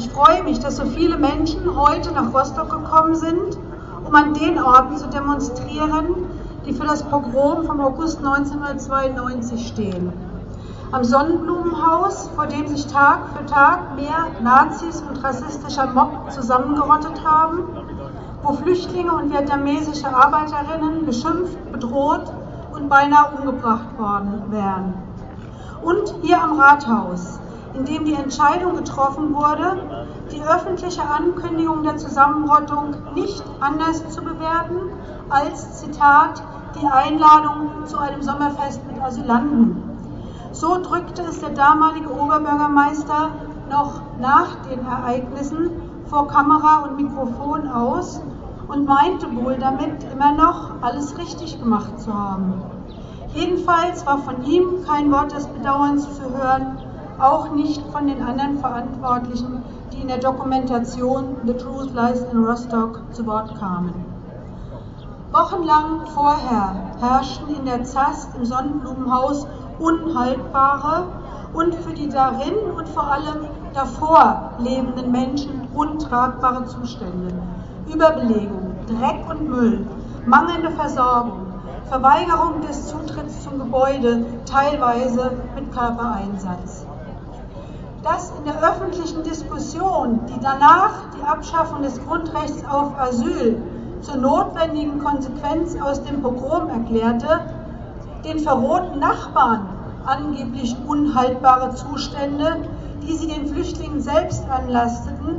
[0.00, 3.58] Ich freue mich, dass so viele Menschen heute nach Rostock gekommen sind,
[4.02, 6.24] um an den Orten zu demonstrieren,
[6.64, 10.10] die für das Pogrom vom August 1992 stehen.
[10.90, 17.64] Am Sonnenblumenhaus, vor dem sich Tag für Tag mehr Nazis und rassistischer Mob zusammengerottet haben,
[18.42, 22.32] wo Flüchtlinge und vietnamesische Arbeiterinnen beschimpft, bedroht
[22.72, 24.94] und beinahe umgebracht worden wären.
[25.82, 27.38] Und hier am Rathaus,
[27.74, 34.92] in dem die Entscheidung getroffen wurde, die öffentliche Ankündigung der Zusammenrottung nicht anders zu bewerten
[35.28, 36.42] als, Zitat,
[36.80, 39.82] die Einladung zu einem Sommerfest mit Asylanten.
[40.52, 43.30] So drückte es der damalige Oberbürgermeister
[43.70, 45.70] noch nach den Ereignissen
[46.06, 48.20] vor Kamera und Mikrofon aus
[48.66, 52.62] und meinte wohl damit immer noch, alles richtig gemacht zu haben.
[53.34, 56.78] Jedenfalls war von ihm kein Wort des Bedauerns zu hören,
[57.20, 63.02] auch nicht von den anderen Verantwortlichen, die in der Dokumentation The Truth Lies in Rostock
[63.12, 63.94] zu Wort kamen.
[65.32, 69.46] Wochenlang vorher herrschten in der ZAST im Sonnenblumenhaus
[69.78, 71.04] unhaltbare
[71.52, 77.32] und für die darin und vor allem davor lebenden Menschen untragbare Zustände.
[77.92, 79.86] Überbelegung, Dreck und Müll,
[80.26, 81.46] mangelnde Versorgung,
[81.84, 86.86] Verweigerung des Zutritts zum Gebäude, teilweise mit Körpereinsatz.
[88.02, 93.62] Dass in der öffentlichen Diskussion, die danach die Abschaffung des Grundrechts auf Asyl
[94.00, 97.40] zur notwendigen Konsequenz aus dem Pogrom erklärte,
[98.24, 99.68] den verrohten Nachbarn
[100.06, 102.62] angeblich unhaltbare Zustände,
[103.02, 105.36] die sie den Flüchtlingen selbst anlasteten,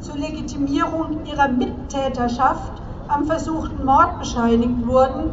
[0.00, 2.72] zur Legitimierung ihrer Mittäterschaft
[3.08, 5.30] am versuchten Mord bescheinigt wurden,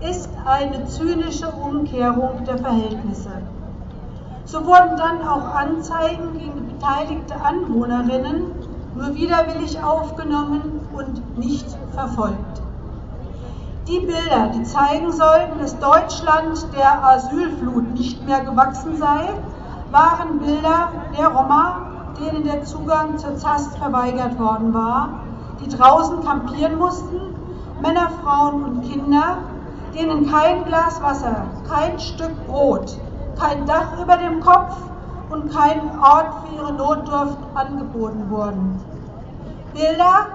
[0.00, 3.30] ist eine zynische Umkehrung der Verhältnisse.
[4.44, 8.46] So wurden dann auch Anzeigen gegen beteiligte Anwohnerinnen
[8.94, 12.62] nur widerwillig aufgenommen und nicht verfolgt.
[13.88, 19.28] Die Bilder, die zeigen sollten, dass Deutschland der Asylflut nicht mehr gewachsen sei,
[19.90, 20.88] waren Bilder
[21.18, 21.76] der Roma,
[22.20, 25.20] denen der Zugang zur ZAST verweigert worden war,
[25.60, 27.20] die draußen kampieren mussten,
[27.80, 29.38] Männer, Frauen und Kinder,
[29.94, 32.98] denen kein Glas Wasser, kein Stück Brot,
[33.40, 34.76] kein Dach über dem Kopf
[35.30, 38.80] und kein Ort für ihre Notdurft angeboten wurden.
[39.72, 40.26] Bilder,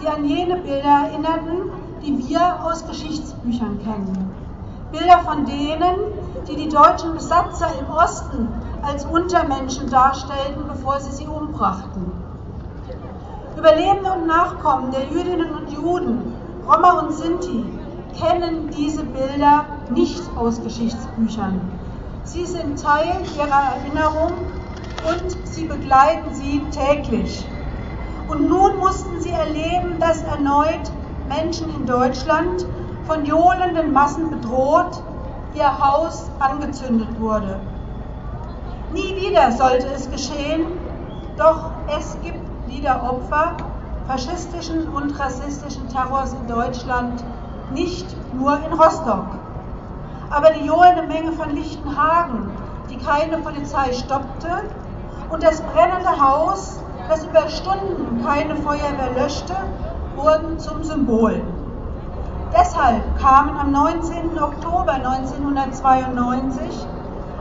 [0.00, 1.70] die an jene Bilder erinnerten,
[2.02, 4.34] die wir aus Geschichtsbüchern kennen.
[4.92, 5.96] Bilder von denen,
[6.48, 8.48] die die deutschen Besatzer im Osten
[8.82, 12.12] als Untermenschen darstellten, bevor sie sie umbrachten.
[13.58, 16.34] Überlebende und Nachkommen der Jüdinnen und Juden,
[16.66, 17.64] Roma und Sinti,
[18.18, 21.60] kennen diese Bilder nicht aus Geschichtsbüchern.
[22.24, 24.32] Sie sind Teil ihrer Erinnerung
[25.08, 27.46] und sie begleiten sie täglich.
[28.28, 30.90] Und nun mussten sie erleben, dass erneut
[31.28, 32.66] Menschen in Deutschland
[33.06, 35.02] von johlenden Massen bedroht,
[35.54, 37.60] ihr Haus angezündet wurde.
[38.92, 40.66] Nie wieder sollte es geschehen,
[41.36, 43.56] doch es gibt wieder Opfer
[44.06, 47.22] faschistischen und rassistischen Terrors in Deutschland,
[47.72, 49.43] nicht nur in Rostock.
[50.34, 52.58] Aber die johlende Menge von Lichtenhagen,
[52.90, 54.48] die keine Polizei stoppte,
[55.30, 59.54] und das brennende Haus, das über Stunden keine Feuerwehr löschte,
[60.16, 61.40] wurden zum Symbol.
[62.52, 64.38] Deshalb kamen am 19.
[64.38, 66.86] Oktober 1992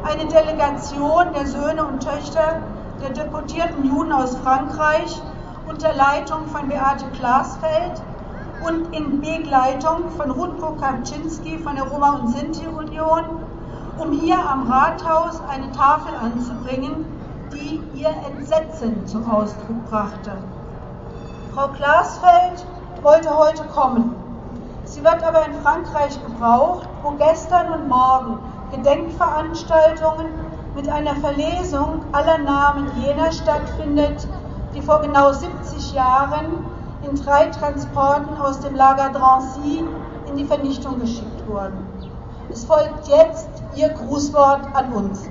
[0.03, 2.61] eine Delegation der Söhne und Töchter
[3.01, 5.21] der deportierten Juden aus Frankreich
[5.67, 8.03] unter Leitung von Beate Glasfeld
[8.65, 13.23] und in Begleitung von Rudko Kaczynski von der Roma- und Sinti-Union,
[13.97, 17.05] um hier am Rathaus eine Tafel anzubringen,
[17.51, 20.31] die ihr Entsetzen zum Ausdruck brachte.
[21.53, 22.65] Frau Glasfeld
[23.01, 24.15] wollte heute kommen.
[24.85, 28.39] Sie wird aber in Frankreich gebraucht, wo gestern und morgen
[28.71, 30.27] Gedenkveranstaltungen
[30.75, 34.27] mit einer Verlesung aller Namen jener stattfindet,
[34.73, 36.72] die vor genau 70 Jahren
[37.09, 39.83] in drei Transporten aus dem Lager Drancy
[40.29, 41.85] in die Vernichtung geschickt wurden.
[42.51, 45.27] Es folgt jetzt Ihr Grußwort an uns.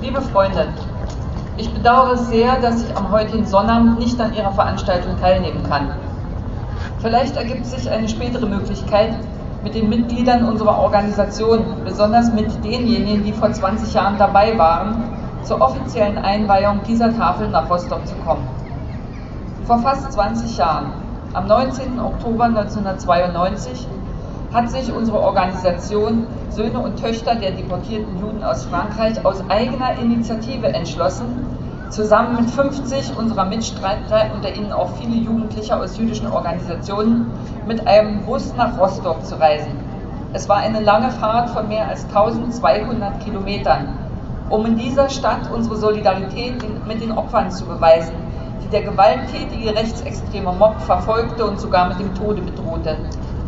[0.00, 0.68] Liebe Freunde,
[1.56, 5.92] ich bedauere sehr, dass ich am heutigen Sonnabend nicht an Ihrer Veranstaltung teilnehmen kann.
[6.98, 9.14] Vielleicht ergibt sich eine spätere Möglichkeit,
[9.62, 15.11] mit den Mitgliedern unserer Organisation, besonders mit denjenigen, die vor 20 Jahren dabei waren,
[15.44, 18.46] zur offiziellen Einweihung dieser Tafel nach Rostock zu kommen.
[19.64, 20.92] Vor fast 20 Jahren,
[21.34, 21.98] am 19.
[22.00, 23.86] Oktober 1992,
[24.52, 30.66] hat sich unsere Organisation Söhne und Töchter der deportierten Juden aus Frankreich aus eigener Initiative
[30.68, 31.46] entschlossen,
[31.88, 37.30] zusammen mit 50 unserer Mitstreiter, unter ihnen auch viele Jugendliche aus jüdischen Organisationen,
[37.66, 39.72] mit einem Bus nach Rostock zu reisen.
[40.34, 44.01] Es war eine lange Fahrt von mehr als 1200 Kilometern,
[44.52, 48.12] um in dieser Stadt unsere Solidarität mit den Opfern zu beweisen,
[48.62, 52.98] die der gewalttätige rechtsextreme Mob verfolgte und sogar mit dem Tode bedrohte.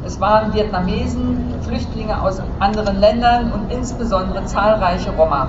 [0.07, 5.49] Es waren Vietnamesen, Flüchtlinge aus anderen Ländern und insbesondere zahlreiche Roma.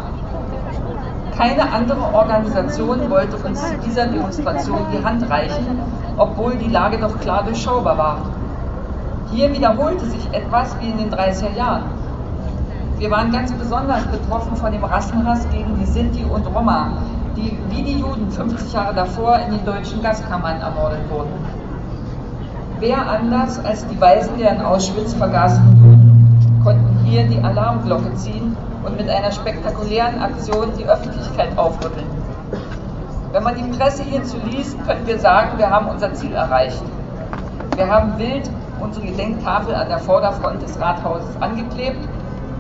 [1.38, 5.80] Keine andere Organisation wollte uns zu dieser Demonstration die Hand reichen,
[6.18, 8.18] obwohl die Lage doch klar durchschaubar war.
[9.32, 11.95] Hier wiederholte sich etwas wie in den 30er Jahren.
[12.98, 16.94] Wir waren ganz besonders betroffen von dem Rassenhass gegen die Sinti und Roma,
[17.36, 21.34] die wie die Juden 50 Jahre davor in den deutschen Gaskammern ermordet wurden.
[22.80, 28.56] Wer anders als die Weisen der in Auschwitz vergasten Juden konnten hier die Alarmglocke ziehen
[28.84, 32.08] und mit einer spektakulären Aktion die Öffentlichkeit aufrütteln.
[33.32, 36.82] Wenn man die Presse hierzu liest, können wir sagen, wir haben unser Ziel erreicht.
[37.76, 38.50] Wir haben wild
[38.80, 42.00] unsere Gedenktafel an der Vorderfront des Rathauses angeklebt.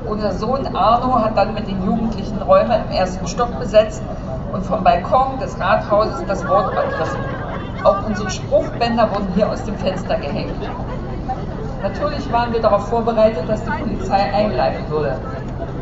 [0.07, 4.03] Unser Sohn Arno hat dann mit den Jugendlichen Räume im ersten Stock besetzt
[4.53, 7.21] und vom Balkon des Rathauses das Wort ergriffen.
[7.83, 10.53] Auch unsere Spruchbänder wurden hier aus dem Fenster gehängt.
[11.81, 15.17] Natürlich waren wir darauf vorbereitet, dass die Polizei eingreifen würde,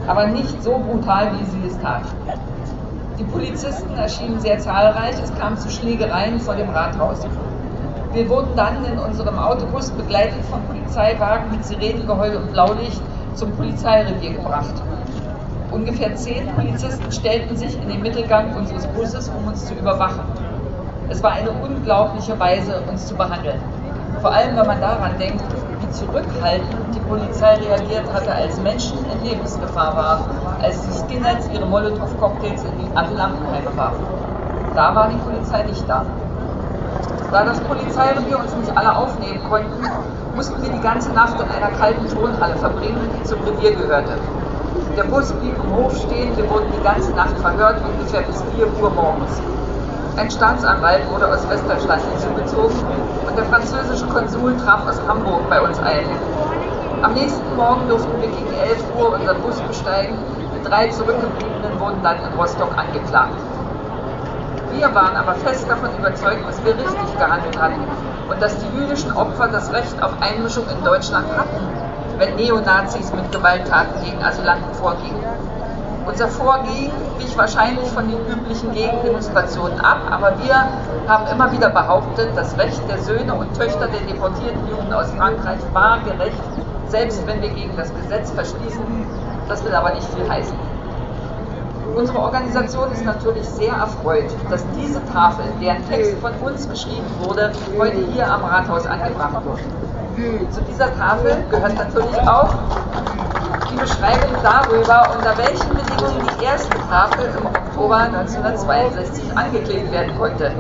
[0.08, 2.04] aber nicht so brutal, wie sie es tat.
[3.20, 7.26] Die Polizisten erschienen sehr zahlreich, es kam zu Schlägereien vor dem Rathaus.
[8.14, 13.02] Wir wurden dann in unserem Autobus begleitet von Polizeiwagen mit Sirenengeheul und Blaulicht
[13.36, 14.76] zum Polizeirevier gebracht.
[15.72, 20.24] Ungefähr zehn Polizisten stellten sich in den Mittelgang unseres Busses, um uns zu überwachen.
[21.10, 23.60] Es war eine unglaubliche Weise, uns zu behandeln.
[24.22, 25.44] Vor allem, wenn man daran denkt,
[25.80, 31.66] wie zurückhaltend die Polizei reagiert hatte, als Menschen in Lebensgefahr waren, als die Skinheads ihre
[31.66, 34.06] Molotow-Cocktails in die Lampenheime warfen.
[34.76, 36.06] Da war die Polizei nicht da.
[37.34, 39.90] Da das Polizeirevier uns nicht alle aufnehmen konnten,
[40.36, 44.20] mussten wir die ganze Nacht in einer kalten Turnhalle verbringen, die zum Revier gehörte.
[44.96, 48.68] Der Bus blieb im Hof stehen, wir wurden die ganze Nacht verhört, ungefähr bis 4
[48.80, 49.42] Uhr morgens.
[50.16, 52.78] Ein Staatsanwalt wurde aus Westdeutschland hinzugezogen
[53.26, 56.06] und der französische Konsul traf aus Hamburg bei uns ein.
[57.02, 60.20] Am nächsten Morgen durften wir gegen 11 Uhr unseren Bus besteigen.
[60.56, 63.40] Die drei Zurückgebliebenen wurden dann in Rostock angeklagt.
[64.76, 67.86] Wir waren aber fest davon überzeugt, dass wir richtig gehandelt hatten
[68.30, 71.68] und dass die jüdischen Opfer das Recht auf Einmischung in Deutschland hatten,
[72.18, 75.24] wenn Neonazis mit Gewalttaten gegen Asylanten vorgingen.
[76.06, 80.56] Unser Vorgehen wich wahrscheinlich von den üblichen Gegendemonstrationen ab, aber wir
[81.08, 85.60] haben immer wieder behauptet, das Recht der Söhne und Töchter der deportierten Juden aus Frankreich
[85.72, 86.44] war gerecht,
[86.88, 89.06] selbst wenn wir gegen das Gesetz verstießen.
[89.48, 90.63] Das will aber nicht viel heißen.
[91.96, 97.52] Unsere Organisation ist natürlich sehr erfreut, dass diese Tafel, deren Text von uns geschrieben wurde,
[97.78, 100.54] heute hier am Rathaus angebracht wird.
[100.54, 102.54] Zu dieser Tafel gehört natürlich auch
[103.72, 110.52] die Beschreibung darüber, unter welchen Bedingungen die erste Tafel im Oktober 1962 angeklebt werden konnte.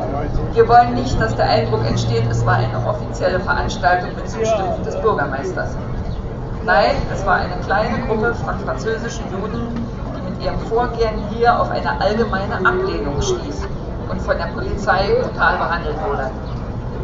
[0.53, 4.95] Wir wollen nicht, dass der Eindruck entsteht, es war eine offizielle Veranstaltung mit Zustimmung des
[5.01, 5.75] Bürgermeisters.
[6.65, 9.86] Nein, es war eine kleine Gruppe von französischen Juden,
[10.43, 13.61] ihrem Vorgehen hier auf eine allgemeine Ablehnung stieß
[14.09, 16.31] und von der Polizei brutal behandelt wurde.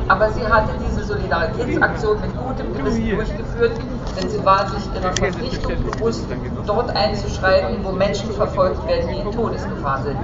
[0.08, 3.79] Aber sie hatte diese Solidaritätsaktion mit gutem Gewissen durchgeführt,
[4.18, 6.25] denn sie war sich ihrer Verpflichtung bewusst,
[6.66, 10.18] dort einzuschreiten, wo Menschen verfolgt werden, die in Todesgefahr sind.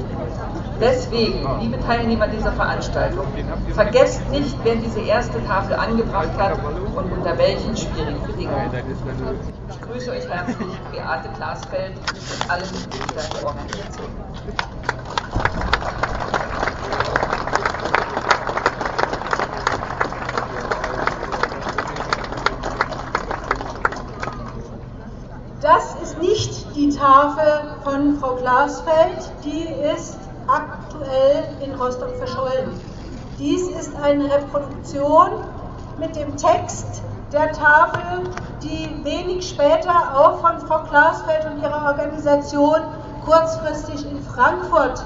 [0.80, 3.26] Deswegen, liebe Teilnehmer dieser Veranstaltung,
[3.74, 6.58] vergesst nicht, wer diese erste Tafel angebracht hat
[6.96, 8.72] und unter welchen schwierigen Bedingungen.
[9.70, 14.10] Ich grüße euch herzlich, Beate Glasfeld und alle Mitglieder der Organisation.
[27.06, 32.82] Tafel von Frau Glasfeld, die ist aktuell in Rostock verschollen.
[33.38, 35.30] Dies ist eine Reproduktion
[36.00, 38.24] mit dem Text der Tafel,
[38.64, 42.82] die wenig später auch von Frau Glasfeld und ihrer Organisation
[43.24, 45.06] kurzfristig in Frankfurt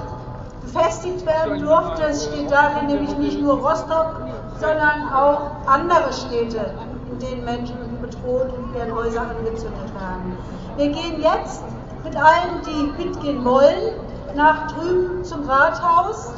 [0.62, 2.04] befestigt werden durfte.
[2.04, 4.22] Es steht darin nämlich nicht nur Rostock,
[4.58, 6.72] sondern auch andere Städte,
[7.12, 10.38] in denen Menschen bedroht und deren Häuser angezündet werden.
[10.78, 11.62] Wir gehen jetzt
[12.04, 13.94] mit allen, die mitgehen wollen,
[14.34, 16.32] nach drüben zum Rathaus.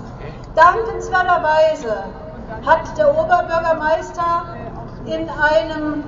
[0.55, 2.05] Dankenswerterweise
[2.65, 4.45] hat der Oberbürgermeister
[5.07, 6.05] in einem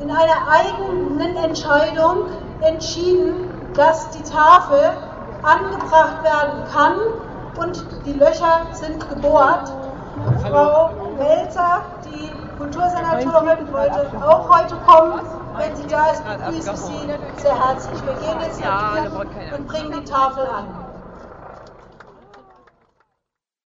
[0.00, 2.26] in einer eigenen Entscheidung
[2.60, 4.90] entschieden, dass die Tafel
[5.42, 6.94] angebracht werden kann
[7.56, 9.72] und die Löcher sind gebohrt.
[10.42, 15.41] Frau Melzer, die Kultursenatorin, wollte auch heute kommen.
[15.56, 18.04] Wenn sie da ist, begrüße ich Sie sehr herzlich.
[18.06, 20.81] Wir gehen jetzt nach und bringen die Tafel an.